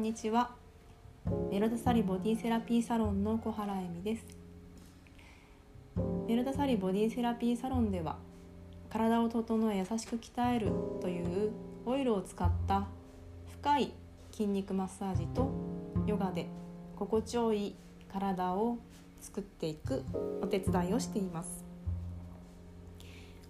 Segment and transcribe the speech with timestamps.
[0.00, 0.52] んにちは。
[1.50, 4.24] メロダサリボディセラピーサロンの小原恵美です。
[6.26, 8.16] メロダサリボディセラピーサロンでは
[8.88, 11.52] 体を整え優しく鍛えるという
[11.84, 12.86] オイルを使った
[13.60, 13.92] 深い
[14.32, 15.50] 筋肉マッサージと
[16.06, 16.46] ヨガで
[16.96, 17.74] 心地よい
[18.10, 18.78] 体を
[19.20, 20.02] 作っていく
[20.40, 21.69] お手伝いをしています。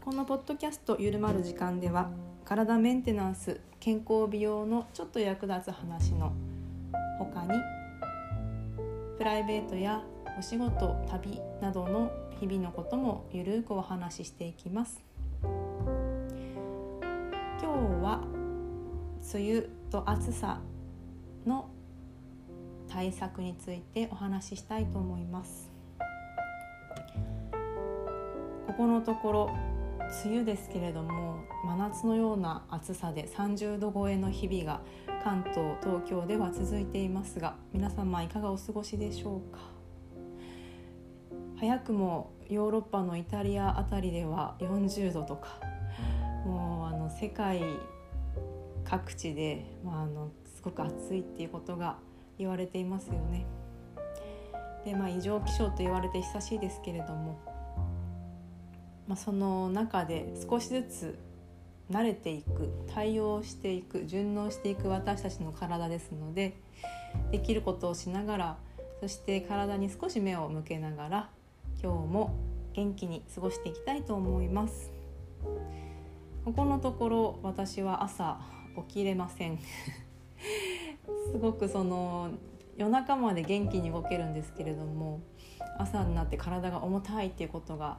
[0.02, 2.10] このポッドキャストゆるまる時間では
[2.46, 6.32] 体メンテナンス健康美容のちょっと役立つ話の
[7.18, 7.50] 他に
[9.18, 10.02] プライベートや
[10.38, 15.04] お仕事旅などの日々のこともゆるくお話ししていきます。
[15.42, 15.50] 今
[17.60, 17.66] 日
[18.02, 18.24] は
[19.34, 20.62] 梅雨と暑さ
[21.46, 21.68] の
[22.88, 25.70] 対策についてお話ししたいと思います。
[28.66, 29.50] ここのところ
[30.24, 34.80] 梅雨ですけれども真夏のような暑さで30度超えの日々が
[35.22, 39.60] 関東東京では続いていますが皆様いかがお過ごしでしょうか？
[41.58, 45.60] 早くもヨーロッパのイタリアあたりでは40度とか
[46.44, 47.62] もうあの世界
[48.84, 51.98] 各地で、まあ、あのすごく暑いっていうことが
[52.38, 53.46] 言われていますよね。
[54.84, 57.38] でまあ異常気象と言われて久しいですけれども
[59.10, 61.18] まあ、その中で少しずつ
[61.90, 66.56] 慣れていく対応していく順応していく私たちの体ですので
[67.32, 68.56] できることをしながら
[69.00, 71.28] そして体に少し目を向けながら
[71.82, 72.36] 今日も
[72.72, 74.92] 元気に過ごしていきたいと思います。
[76.44, 78.38] ここのところ私は朝
[78.88, 79.58] 起きれません。
[81.32, 82.30] すごくその
[82.76, 85.18] 夜中まで元気に動けるんですけれども
[85.78, 87.98] 朝になって体が重たいっていうことが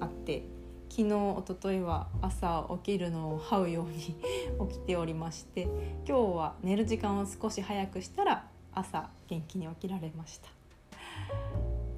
[0.00, 0.44] あって
[0.88, 4.16] 昨日一昨日は朝起きるのを這うように
[4.68, 5.62] 起きておりまして
[6.06, 10.48] 今日は寝る時間を少し早くしたら朝元気に起きられました。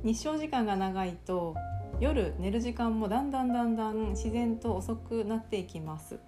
[0.04, 1.56] 日照時間が長いと
[1.98, 6.18] 夜寝る時間もだんだんだんだん自然と遅くなっていきます。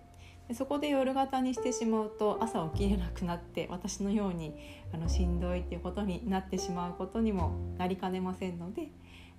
[0.48, 4.54] でそこで夜型にしてしまうと朝起きれなくなって私のように
[4.92, 8.88] あのしんどいっていうことになってしまうことにもなりかねませんので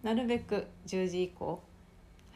[0.03, 1.63] なるべく10時以降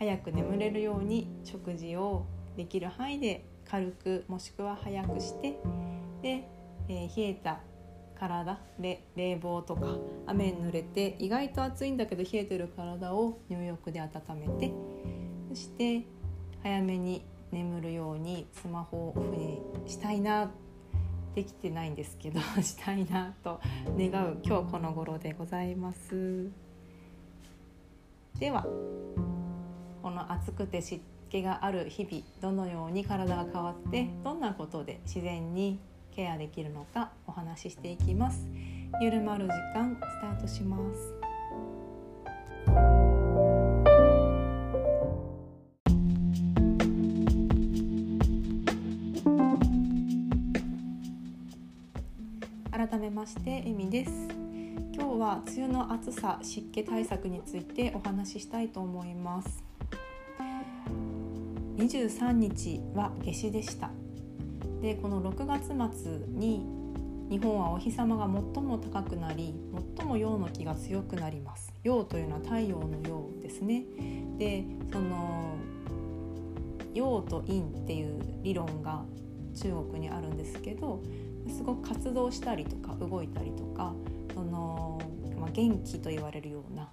[0.01, 2.25] 早く眠れるように食事を
[2.57, 5.59] できる範囲で軽くもしくは早くして
[6.23, 6.49] で、
[6.89, 7.59] えー、冷えた
[8.19, 14.73] 体で冷房とか雨に濡れて意外と暑いんだけど冷えてる体を入浴で温めて
[15.49, 16.03] そして
[16.63, 20.49] 早めに眠るようにスマホをオフにしたいな
[21.35, 23.61] できてないんですけど したいなと
[23.95, 26.49] 願う今日この頃でございます。
[28.39, 28.65] では
[30.01, 35.79] この暑くて湿気がある日々どのように体が変わってどんなことで自然に
[36.15, 38.47] ケアできるのかお話ししていきます。
[39.01, 41.13] ゆるまる時間スタートします。
[52.71, 54.11] 改めましてえみです。
[54.93, 59.70] 今日は梅雨の暑さ湿気対策についてお話ししたいと思います。
[61.81, 63.89] 23日は夏至でした。
[64.83, 65.67] でこの6月
[65.99, 66.63] 末に
[67.29, 69.55] 日本はお日様が最も高くなり
[69.97, 71.73] 最も陽の気が強くなります。
[71.83, 73.85] 陽というのは太陽の陽ですね。
[74.37, 75.55] でその
[76.93, 79.03] 陽と陰っていう理論が
[79.55, 81.01] 中国にあるんですけど
[81.47, 83.93] すごく活動したりとか動いたりとか
[84.35, 85.01] その、
[85.39, 86.89] まあ、元気と言われるような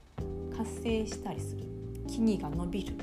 [0.56, 1.64] 活性したりする
[2.08, 2.94] 木々が伸びる。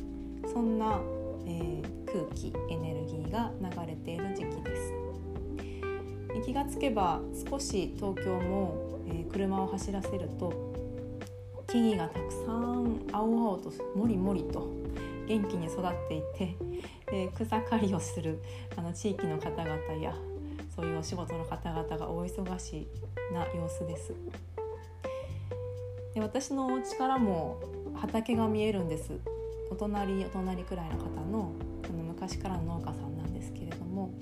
[0.52, 1.00] そんな
[1.46, 5.06] えー、空気エネルギーが流れている時期です
[6.46, 10.54] 気がつけば少し東京も、えー、車を走らせると
[11.68, 14.70] 木々がたくさん青々ともりもりと
[15.28, 16.56] 元気に育っていて
[17.12, 18.40] で草刈りをする
[18.76, 20.16] あの地域の方々や
[20.76, 22.88] そういうお仕事の方々が大忙し
[23.34, 24.14] な様子です。
[26.14, 27.60] で私のお家からも
[27.96, 29.20] 畑が見えるんです
[29.70, 31.52] お隣お隣くらいの方の
[31.84, 34.14] あの昔からの農家さんなんですけれども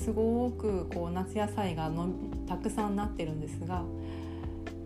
[0.00, 2.08] すごくこう夏野菜がの
[2.46, 3.82] たくさんなってるんですが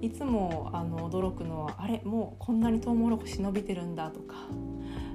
[0.00, 4.34] いつもあの驚くのはあれもうこんなにトウモロコシ伸びてるんだとか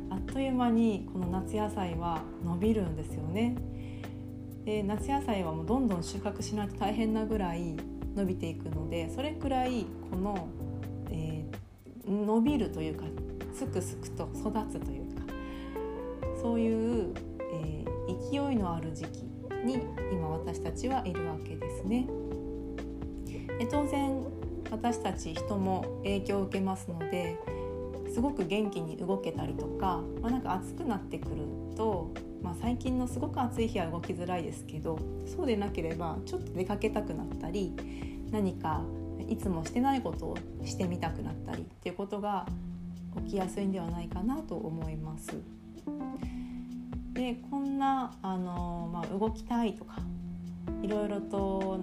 [0.09, 3.55] あっという間にこの夏野菜は伸びるんですよね。
[4.63, 7.75] で夏野菜はもうどんどん収穫しないと大変なぐらい
[8.15, 10.49] 伸びていくのでそれくらいこの、
[11.09, 13.05] えー、伸びるというか
[13.57, 15.23] すくすくと育つというか
[16.39, 17.13] そういう、
[17.53, 19.23] えー、勢いのある時期
[19.65, 19.81] に
[20.11, 22.07] 今私たちはいるわけですね。
[23.57, 24.23] で当然
[24.69, 27.39] 私たち人も影響を受けますので
[28.13, 31.35] すごく元気に動けたりとか、まあ、なんか暑くなってくる
[31.75, 32.13] と、
[32.43, 37.73] まあ、最近のすごく暑い日は動きづらいですけどそうでなければちょっと出かけたくなったり
[38.31, 38.83] 何か
[39.27, 42.45] いつもしてないことをしてみたくなったりっていうことが
[43.25, 45.35] 起きやすいんではないかなと思います。
[47.13, 49.97] でこんなあの、まあ、動きたいとか
[50.83, 51.79] いろいろと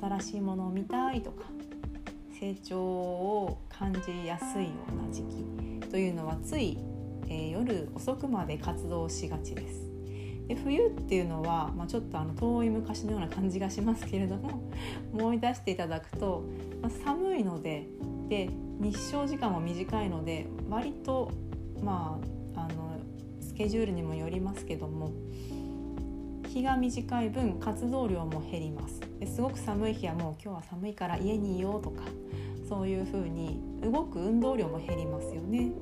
[0.00, 1.44] 新しいものを見たいとか
[2.38, 6.78] 成長を感じやすいような時期というのはつい、
[7.28, 9.88] えー、夜遅くまで活動しがちです。
[10.48, 14.62] で冬っていうのは、まあ、ちょっとあの遠い昔のような感じがしますけれども
[15.12, 16.42] 思い出していただくと、
[16.80, 17.86] まあ、寒いので
[18.28, 18.48] で
[18.80, 21.30] 日照時間も短いので割と
[21.82, 22.18] ま
[22.54, 22.98] ああの
[23.40, 25.12] スケジュールにもよりますけども
[26.48, 29.00] 日が短い分活動量も減ります
[29.34, 32.02] すごく寒い日はもう今日は寒いから家にいようとか
[32.68, 35.72] そういう風に動く運動量も減りますよね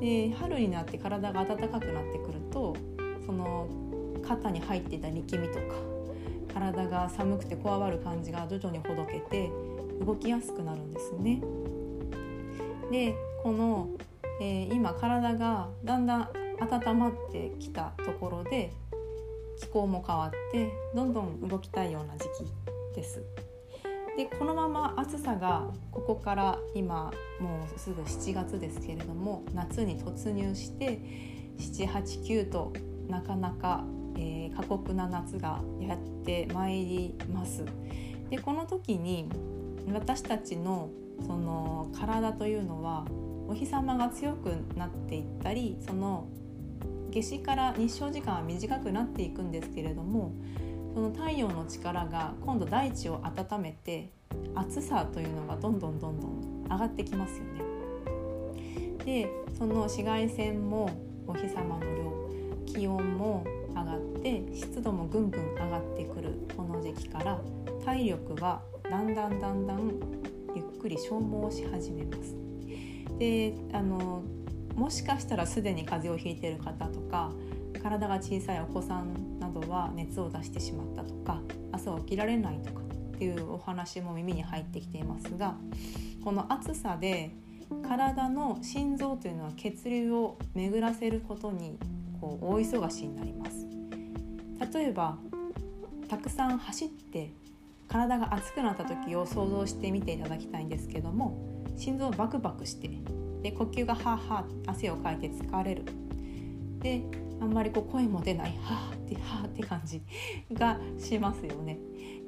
[0.00, 2.76] で春になって体が暖かくなってくると
[3.24, 3.68] その
[4.26, 5.96] 肩に入っていた力みとか
[6.52, 9.50] 体が寒くてこわばる感じが徐々にほどけて
[10.04, 11.40] 動きやすくなるんですね。
[12.90, 13.88] でこの、
[14.40, 16.28] えー、今体がだんだん
[16.60, 18.72] 温まってきたところで
[19.60, 23.22] 気候も変わってどんどん動きたいような時期です。
[24.16, 30.98] でこのまま暑さがここから今もうすぐ7月ですけれども夏に突入して
[31.58, 32.72] 789と
[33.08, 33.84] なかなか、
[34.16, 37.64] えー、過酷な夏がやってまいります。
[38.30, 39.28] でこの時に
[39.92, 40.90] 私たちの
[41.24, 43.06] その体というのは
[43.48, 46.28] お日様が強くなっていったりその
[47.10, 50.32] 夏至から日照時間は短くなっていくんですけれども
[50.94, 54.10] その太陽の力が今度大地を温めて
[54.54, 57.62] 暑さというのがどんどんどんどん上がってきますよね。
[59.04, 60.90] でその紫外線も
[61.26, 62.26] お日様の量
[62.66, 67.40] 気温も上がって湿度もぐんぐん上がってくるこの時期から
[67.84, 70.25] 体力はだんだんだんだん
[70.86, 72.36] くり消耗し始めます。
[73.18, 74.22] であの
[74.76, 77.32] もしかしたらすでに風邪をひいている方とか
[77.82, 81.40] 体が小さいお子さんなどは熱を出してしまったとか
[81.72, 82.80] 朝起きられないとか
[83.14, 85.56] っていうお話も耳に入ってきていますが
[86.22, 87.34] この暑さで
[87.88, 91.78] 体の心臓というのは血流を巡らせることに
[92.20, 93.66] こう大忙しになります
[94.72, 95.16] 例えば
[96.08, 97.32] たくさん走って
[97.96, 102.90] 体が熱くなった時を想像してみていただきたいんですけども心臓バクバクして
[103.42, 105.84] で呼吸がはあはあ汗をかいて疲れる
[106.80, 107.02] で
[107.40, 110.02] あんまりこう声も出ないはあってはあって感じ
[110.52, 111.78] がしますよね。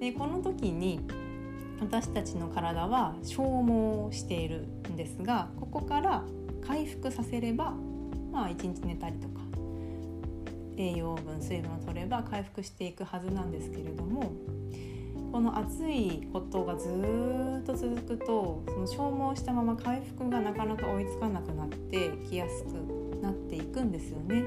[0.00, 1.00] でこの時に
[1.81, 6.25] 私たちの体は消耗しているんですがここから
[6.67, 7.75] 回復させれば
[8.32, 9.41] まあ一日寝たりとか
[10.76, 14.32] 栄養分水分を取れば回復していくはずなんですけれども
[15.30, 22.69] この暑いことがずっと続くとその消耗したまま回復がなかなか追いつかなくなってきやすく
[23.20, 24.42] なっていくんですよね。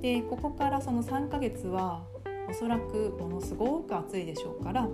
[0.00, 2.02] でここからその3ヶ月は
[2.50, 4.88] おそらくものすごく暑いでしょうから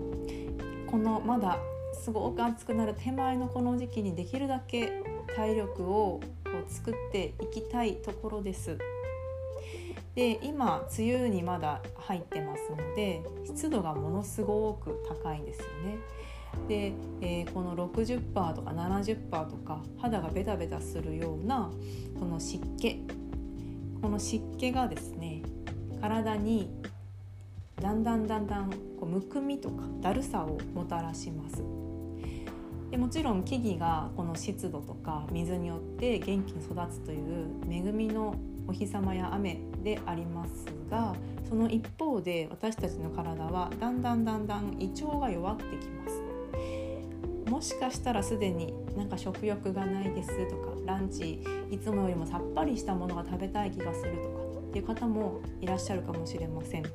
[0.87, 1.58] このまだ
[1.94, 5.02] すごく暑くなる手前のこの時期にできるだけ
[5.35, 8.78] 体力をこう作っていきたいところです。
[10.18, 15.98] で今梅雨にまだ入ってますので湿度がものすごく高いんですよね。
[16.66, 21.70] で、えー、この60%とか70%とか肌がベタベタするような
[22.18, 23.06] この湿気
[24.02, 25.42] この湿気がですね
[26.00, 26.68] 体に
[27.80, 31.62] だんだんだんだんこうむくみとかだるさをもたらします。
[32.90, 38.34] でもちろん木々がこの湿度とか水によって元気に育つという恵みの
[38.68, 41.14] お日様や雨でありますが
[41.48, 56.82] その一方で私たちの体はだんだんだんだん胃腸が弱ってきますもしかしたらすでになんか食欲がないですとかランチいつもよりもさっぱりしたものが食べたい気がするとかっていう方もいらっしゃるかもしれません。
[56.82, 56.90] で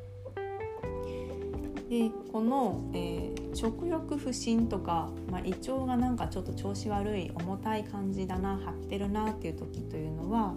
[2.32, 10.56] この、えー、食欲不振とか、まあ、胃腸がなんかちょっと調子悪い重たい感じだな張ってるなっていう時というのは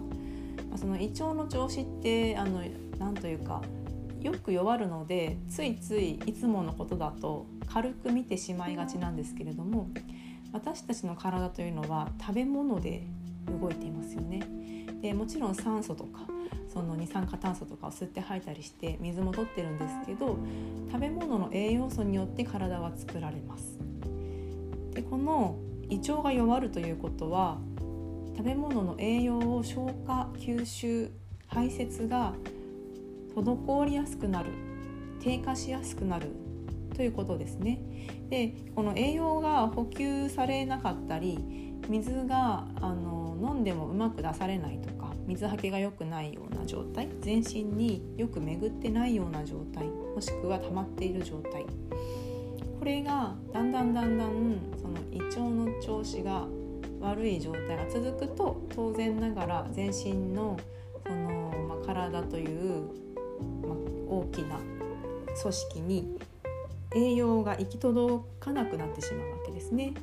[0.75, 2.61] その胃腸の調子ってあの
[2.99, 3.61] なんというか
[4.21, 9.89] よく弱るのでついついいつものことだと軽く見てしまいがちなんですけれども
[10.51, 13.03] 私たちの体というのは食べ物で
[13.61, 14.41] 動いていますよね。
[15.01, 16.21] でもちろん酸素とか
[16.73, 20.37] その二酸化炭素とかを吸って吐いたりして水も取ってるんですけど
[20.91, 23.79] 食べ物の栄養素によって体は作られます。
[24.93, 25.57] でこの
[25.89, 27.59] 胃腸が弱るということは
[28.37, 31.09] 食べ物の栄養を消化吸収
[31.47, 32.33] 排泄が
[33.35, 34.51] 滞りやすくなる
[35.19, 36.27] 低下しやすくなる
[36.95, 37.81] ということですね。
[38.29, 51.65] でこの栄養が補給されなかったり水があの飲んでもうまく出されないとか水はけが良くないような状態全身によく巡ってないような状態もしくは溜まっている状態
[52.79, 56.45] これがだんだんだんだんその胃腸の調子が
[57.01, 60.59] 悪い状態が続くと当然ながら全身の
[61.05, 62.81] その、まあ、体という、
[63.65, 63.77] まあ、
[64.09, 64.59] 大きな
[65.41, 66.17] 組織に
[66.95, 69.93] 栄養が行き届かなくなってしまうわけですね。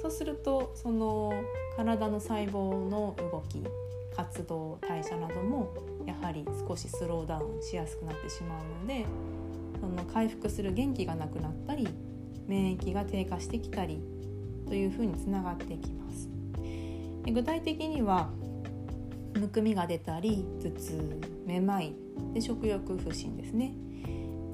[0.00, 1.32] そうするとその
[1.76, 3.64] 体の細胞の動き
[4.14, 5.72] 活動代謝なども
[6.06, 9.06] やはり少しスローダウンしやすくなってしまうので
[9.80, 11.88] その回復する元気がなくなったり
[12.46, 14.02] 免疫が低下してきたり
[14.66, 16.28] というふうにつながっていきます。
[17.30, 18.28] 具体的には
[19.38, 21.94] むくみが出たり頭痛めまい
[22.32, 23.74] で食欲不振ですね。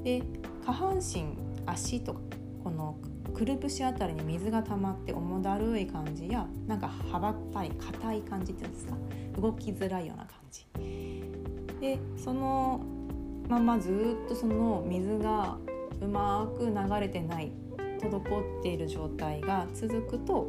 [0.04, 0.22] で
[0.64, 1.24] 下半身
[1.66, 2.20] 足とか
[2.64, 2.96] この
[3.34, 8.96] くるぶしあたりに水が溜まって重だるい感じやなんかはばったい硬い感じっていうんですか？
[9.40, 10.66] 動きづらいような感じ
[11.80, 12.80] でその
[13.48, 15.56] ままずっとその水が
[16.00, 17.52] うまく流れてない
[18.08, 20.48] 滞っている状態が続くと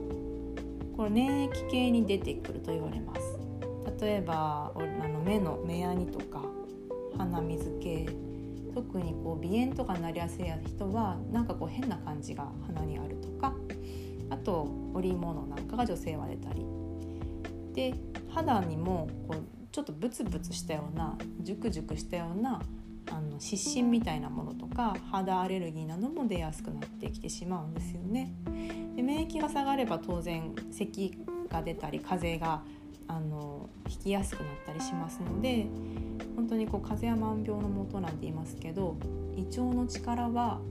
[0.95, 3.21] これ粘液系に出てくると言われます。
[3.99, 6.41] 例えばあの目の目やにとか
[7.17, 8.07] 鼻水系
[8.73, 13.53] 特にこう鼻炎とかになりやすい人はなんかこう変な感じが鼻にあるとか
[14.29, 16.65] あと織物なんかが女性は出たり。
[17.73, 17.93] で
[18.29, 22.61] 肌にもこうちょっとブツブツしたようなジュクジュクしたような
[23.09, 28.33] あの湿疹みたいなものとか肌アレルギーなども出やすくなってきてしまうんですよね。
[28.95, 31.17] で免疫が下がれば当然咳
[31.49, 32.63] が出たり風邪が
[33.07, 35.67] あの引きやすくなったりしますので
[36.35, 38.97] 本当にこう風邪や万病のもとなんて言いますけど
[39.35, 40.61] 胃腸の力は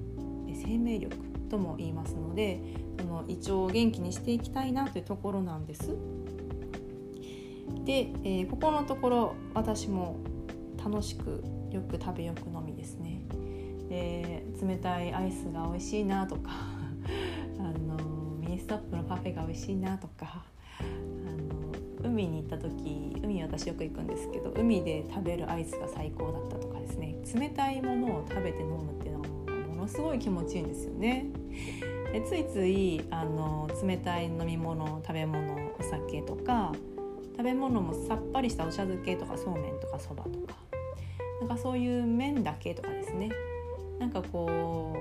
[0.47, 1.17] 生命力
[1.51, 2.61] とも言いますので
[2.99, 5.97] その胃腸を元気にしていきたいなというところなんです。
[7.85, 10.17] で、えー、ここのところ私も
[10.83, 13.23] 楽しくよく食べよく飲みですね。
[13.89, 16.51] で冷たいアイスが美味しいなとか
[17.59, 17.97] あの
[18.39, 20.45] ミニストップのパフェが美味しいなとか
[20.79, 29.29] あの海に行った時海私よく行くんですけど海で食べるアイスが最高だったとかですね冷たいものを食べて飲むっていうのは
[29.69, 31.27] ものすごい気持ちいいんですよね。
[32.13, 36.73] でついついあの冷たい飲み物食べ物お酒とか
[37.37, 40.55] 食べ物もさっぱりしたお茶漬けとかそうめんとかそばとか
[41.41, 43.31] なんかそういう麺だけとかですね。
[43.99, 44.95] なんかこ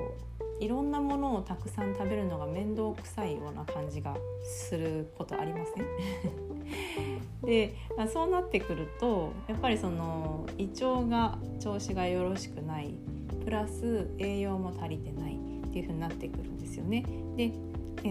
[0.60, 5.86] ういろんなものをたくさん食べるのが面倒くさいような感じがすることありません？
[7.46, 7.74] で、
[8.12, 12.93] そうなってくるとやっぱりその胃腸が調子がよろしくない
[13.43, 17.05] プラス栄養も足りてないっていう風になってくるんですよね。
[17.36, 17.53] で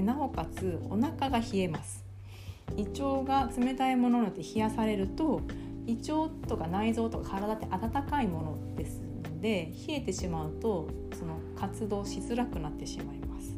[0.03, 2.05] なおかつお腹が冷えます。
[2.77, 5.41] 胃腸が冷たいものによって冷やされると
[5.89, 13.57] 胃腸とか内臓とか体って温かいものですので冷えてしまうとその活動しづらくなってしまいます。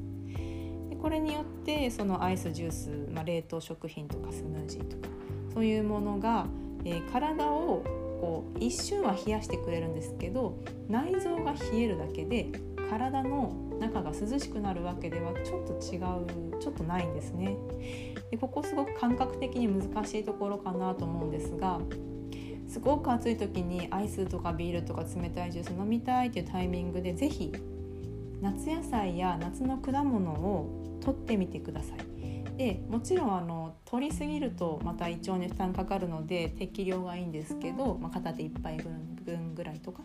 [0.88, 5.08] でこれによってそのアイスジュース、まあ、冷凍食品とかスムージーとか
[5.52, 6.46] そういうものが、
[6.84, 7.82] えー、体を
[8.20, 10.56] こう一瞬は冷やしてくれるんですけど
[10.88, 12.46] 内臓が冷えるだけで
[12.90, 17.56] 体の中が涼しくなるわけではちょっと違うちょっとないんですね。
[18.30, 21.80] でここすごく感覚的に難しいところかなと思うんですが
[22.70, 27.52] すごく暑い時にアイスとかビールとか冷たいジュース飲みたいっていうタイミングで是非
[28.40, 32.56] 夏野菜や夏の果物を取ってみてください。
[32.56, 38.76] でもちろんあの取りすぎるとまた胃腸に負担かかるので適量がいいんですけど、まあ、片手1杯
[39.24, 40.02] 分ぐらいとか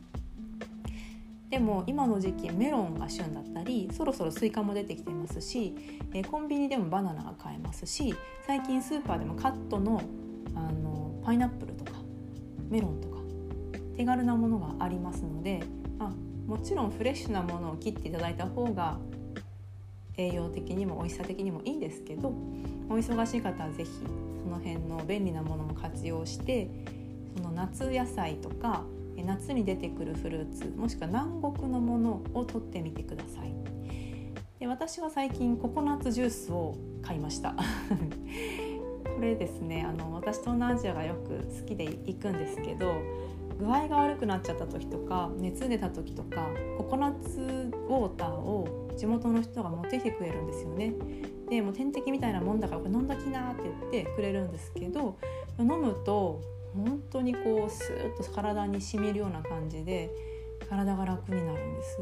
[1.50, 5.76] でも今の時期メロンが旬だったりそろそろスイカも出てきてますし、
[6.14, 8.16] えコンビニでもバナナが買えますし
[8.48, 10.02] 最近スーパーでもカットの
[10.56, 11.95] あのパイナップルとか
[12.70, 13.18] メロンとか
[13.98, 15.64] 手軽なものがありますので
[16.00, 16.12] あ
[16.48, 18.98] もちろんフレッシュなものを切っていただいた方が
[20.18, 22.30] 栄養的にも美味しさ的にもいいんですけど
[22.90, 23.90] お忙しい方は是非
[24.44, 26.70] その辺の便利なものも活用して
[27.36, 28.84] その夏野菜とか
[29.26, 33.54] 夏に出てくるフルーツもしくは南国のものを取ってみてください。
[34.60, 37.56] で私は最近ココナッツジュースを買いました。
[39.16, 43.02] これですねあの私東南アジアがよく好きで行くんですけど
[43.60, 50.94] 具合が悪くなっちゃった時とか熱出た時とかココナッツウォーターを地元の人が持ってきてくれるんですよね。
[51.50, 55.16] でもう点滴みたいなもんだからこれ飲んだきなって言ってくれるんですけど
[55.60, 56.42] 飲むと
[56.74, 60.10] 本当にこうスーッと体にしみるような感じで
[60.68, 62.00] 体が楽になるんです。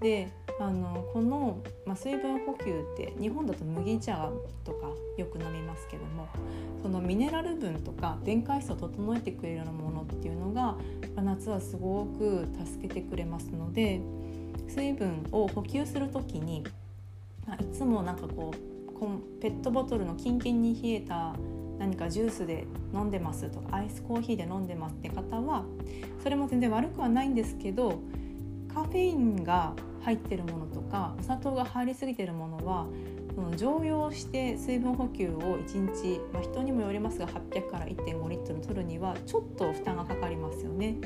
[0.00, 0.28] で
[0.60, 4.30] あのこの、まあ、水分補給って日本だと麦茶
[4.64, 6.28] とかよく飲みますけども
[6.82, 10.76] そのミネラル分とか電解質を整えてくれるようなものっていうのが
[11.16, 14.00] 夏はすごく助けてくれますので
[14.68, 16.64] 水分を補給する時に
[17.46, 21.34] まあいつもなんかこうペットボトルのキンキンに冷えた
[21.78, 25.64] 何かジュースで飲んでますとかアイスコーヒーで飲んでますって方は
[26.22, 28.00] それも全然悪くはないんですけど
[28.72, 32.86] カフェインが入ってるものとかお砂糖が入りすぎてるものは
[33.34, 40.96] その常用して水分補給を1日、まあ、人にもよりますが800から1.5リットル取るにはちょっと負担がかかりますよね。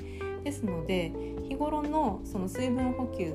[0.45, 1.13] ですので
[1.49, 3.35] 日頃のその水分補給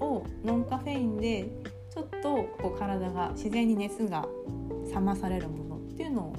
[0.00, 1.48] をノンカフェインで
[1.90, 4.26] ちょっとこう体が自然に熱が
[4.92, 6.34] 冷まされるものっていうのを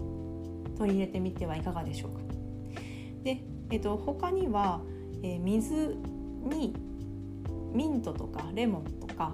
[0.77, 2.19] 取り入れてみてはいかがでしょうか。
[3.23, 4.81] で、えっと、他には、
[5.23, 5.97] えー、水
[6.43, 6.73] に
[7.75, 9.33] ミントとかレモンとか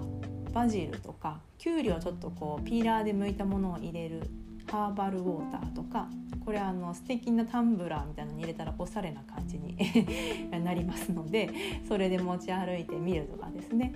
[0.52, 4.22] バジルとかきゅうりをちょっとこうピーラーで剥いたものを入れる
[4.70, 6.08] ハーバルウォーターとか
[6.44, 9.76] これあの素敵なタンブラーみたいなのに入れたらおしゃれな感じに
[10.64, 11.50] なりますので
[11.88, 13.94] それで持ち歩いてみるとかですね。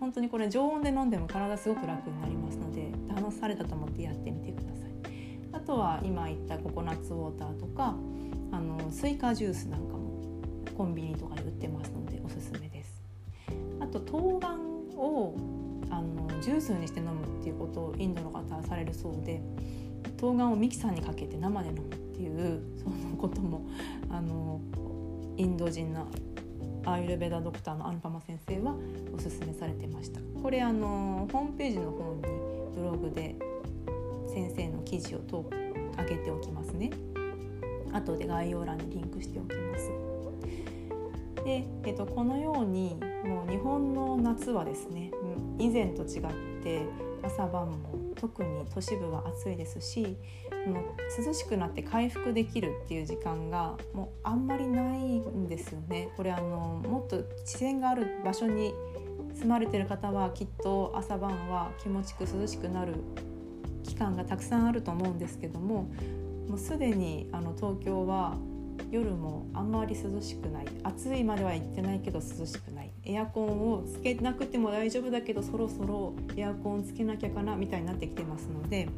[0.00, 4.92] 本当にこれ常温で飲んでも体すごく楽になりますので楽されたと思ってやってみてください。
[5.52, 7.96] あとは今言ったココナッツウォーターとか
[8.52, 10.22] あのスイカジュースなんかも
[10.76, 11.97] コンビニとかで売ってますので
[13.88, 14.54] と冬瓜
[14.96, 15.34] を
[15.90, 19.40] あのジュースにして飲むっていうことをインドの方はされるそうで
[20.18, 23.66] 冬瓜をミキサーにかけて生で飲むっていうそのことも
[24.10, 24.60] あの
[25.36, 26.08] インド人の
[26.84, 28.74] アーユルベダドクターのアンパマ先生は
[29.14, 30.20] おすすめされてました。
[30.42, 32.22] これあのホームページの方に
[32.74, 33.36] ブログで
[34.28, 35.50] 先生の記事をと
[35.98, 36.90] 上げておきますね。
[37.92, 39.90] 後で概要欄にリンクしておきます。
[41.48, 45.10] で、えっと、このようにもう日本の夏はですね
[45.58, 46.82] 以前と違って
[47.22, 50.18] 朝晩も特に都市部は暑いですし
[50.66, 56.10] もう涼しくなって回復できるっていう時間がもうあんまりないんですよね。
[56.18, 58.74] これあのもっと自然がある場所に
[59.34, 62.96] 住まれてる方はきっと朝晩は気持ちく涼しくなる
[63.84, 65.88] 期間がたくさんあると思うんですけども
[66.46, 68.36] もうすでにあの東京は
[68.90, 78.88] 夜もあんまり涼しくない暑いまでは行ってないけど涼しくないエアコンをつけなくても大丈夫だけどそろそろエアコンつけなきゃかなみたいになってきてますので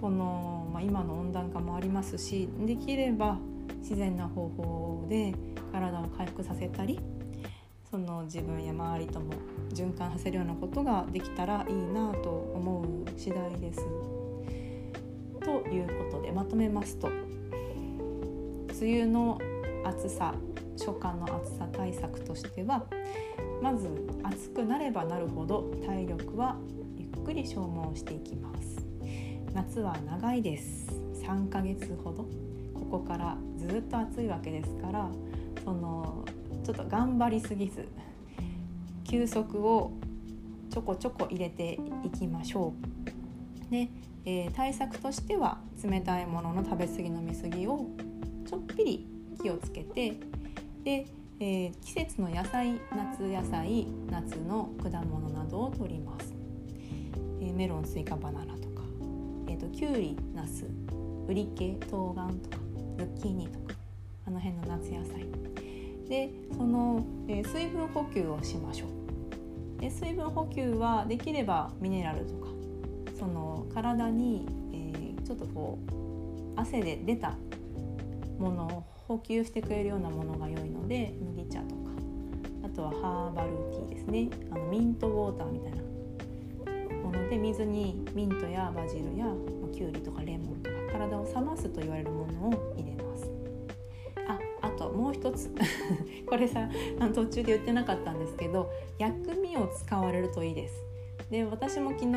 [0.00, 3.38] この、まあ、今の温暖化もありますしできれば
[3.80, 5.34] 自然な方法で
[5.72, 7.00] 体を回復させたり
[7.90, 9.32] その自分や周りとも
[9.70, 13.80] 循環させるようなことができたらいいなと思う次第です。
[15.40, 17.08] ということでまとめますと
[18.80, 19.38] 梅雨の
[19.84, 20.34] 暑さ
[20.78, 22.84] 初夏の暑さ対策としては
[23.60, 23.88] まず
[24.22, 26.56] 暑くなればなるほど体力は
[26.96, 28.86] ゆっくり消耗していきます。
[29.52, 30.86] 夏は長いです。
[31.24, 32.24] 3ヶ月ほど。
[32.74, 35.10] ここからずっと暑いわけですから
[35.64, 36.24] その
[36.64, 37.88] ちょっと頑張りすぎず
[39.04, 39.90] 休息を
[40.70, 42.72] ちょこちょこ入れていきましょ
[43.66, 43.70] う。
[43.70, 43.88] で、
[44.24, 47.86] えー、対策としては冷たいものの食べ過ぎ飲み過ぎを
[48.48, 49.06] ちょっぴり
[49.42, 50.18] 気をつけて
[50.82, 51.06] で、
[51.38, 56.32] えー、季節の野菜夏野菜夏の果物などを取ります、
[57.42, 58.82] えー、メロンスイカバナナとか、
[59.48, 60.64] えーと、きゅうりナス
[61.28, 62.56] ウリ系冬瓜とか
[62.96, 63.74] ズッキーニとか
[64.26, 65.26] あの辺の夏野菜。
[66.08, 69.80] でその、えー、水分補給をしましょう。
[69.82, 72.48] で水分補給はできればミネラルとか
[73.18, 75.78] その体に、えー、ちょっとこ
[76.56, 77.36] う汗で出た
[78.38, 81.88] ものを補給してくれるようなものが良いので麦茶とか。
[82.64, 84.28] あとはハーバルティーですね。
[84.50, 85.78] あのミントウォーターみたいな
[87.02, 89.26] もので水にミントやバジルや
[89.72, 93.30] きゅうりとかレモンとか体を冷ますと言われるものを入れます。
[94.28, 95.50] ああともう一つ。
[96.26, 96.68] これさ
[97.14, 100.84] 途中で言ってなかったんですけど薬味を使われるといいです。
[101.30, 102.08] で私も昨日、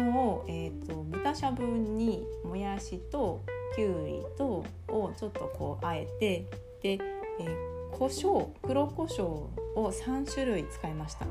[0.47, 3.41] えーと豚しゃぶにもやしと
[3.75, 6.45] きゅうりとをちょっとこうあえて
[6.81, 11.25] で、えー、胡椒黒胡椒を3種類使いました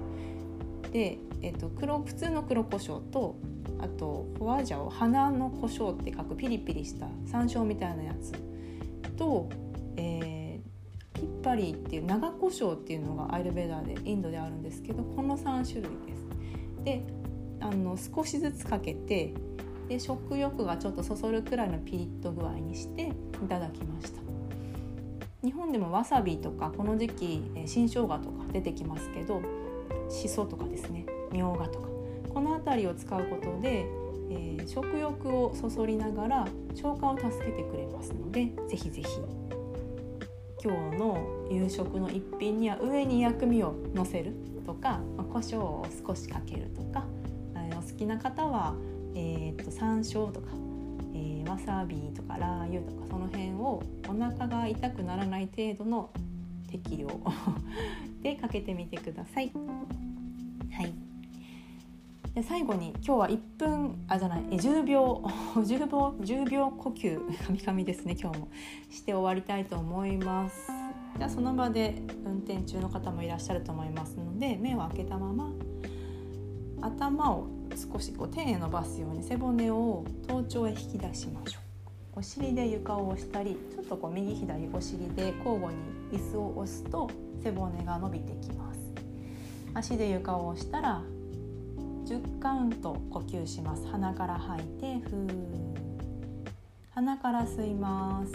[0.93, 3.37] で、えーと、黒普通の黒胡椒と
[3.79, 8.33] あとホワジャオ花の胡椒って書くピリピリした山椒みたいなやつ
[9.17, 9.49] と、
[9.97, 16.85] えー、ピッパリーっていう長胡椒っていうのがアイルベーダーでインドであるんですけどこの3種類です。
[16.85, 17.05] で
[17.61, 19.35] あの少しずつかけて
[19.91, 24.21] で食欲がちょっとそそるくらいのピリッと具合にしていただきました。
[25.43, 29.43] 日本でもわさびとかこの時期新生姜とか出てきますけど
[30.09, 31.07] しそとかですね。
[31.33, 31.89] みょうがとか。
[32.33, 33.85] この辺りを使うことで、
[34.31, 39.09] えー、食欲をそそりながら消化を助けてくれますのでぜひぜひ。
[40.63, 47.07] 今日の夕食の一品には上に薬味をのせるとか、まあ、胡椒を少しかけるとか、
[47.57, 48.77] えー、お好きな方は
[49.15, 50.49] えー、と山椒とか、
[51.15, 56.11] えー、わさびとかラー油とかその辺をお腹が痛くならない程度の
[56.71, 57.09] 適量
[58.23, 59.51] でかけてみてください。
[60.73, 60.93] はい。
[62.35, 65.21] で最後に今日は1分あじゃない10秒
[65.57, 68.49] 10秒 ,10 秒呼吸カミカミですね今日も。
[68.89, 70.71] して終わりたいと思います。
[71.19, 75.53] じゃあその場で運転中の方もいらっしゃると思いますので目を開けたまま
[76.81, 81.63] 頭を少しこう手へ伸ばすように背骨を頭頂へ引き出しましょう。
[82.19, 85.81] お尻で床を押したりちょっとこう右左お尻で交互に
[86.13, 87.09] 椅子を押すと
[87.43, 88.81] 背骨が伸びてきます。
[89.73, 91.03] 足で床を押したら
[92.05, 93.87] 10カウント呼吸します。
[93.87, 95.31] 鼻から吐いてふー。
[96.91, 98.33] 鼻から吸います。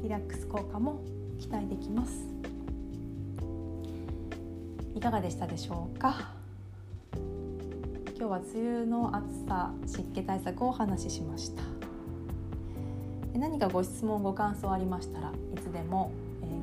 [0.01, 1.01] リラックス効果も
[1.39, 2.32] 期待できます。
[4.95, 6.31] いかがでしたでしょうか？
[8.17, 11.63] 今日は梅雨の暑さ湿気対策をお話ししました。
[13.37, 16.11] 何かご質問ご感想ありましたらいつでも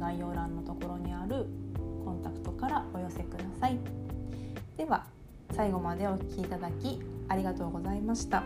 [0.00, 1.46] 概要欄のところにある
[2.04, 3.78] コンタクトからお寄せください。
[4.78, 5.04] では
[5.52, 8.44] 最後までお聴きいただきありがとうございました。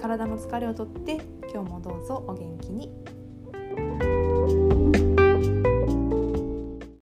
[0.00, 1.20] 体の疲れをとって
[1.52, 3.19] 今日もどうぞお元気に。